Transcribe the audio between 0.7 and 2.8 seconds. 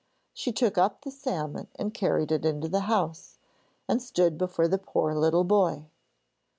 up the salmon, and carried it into the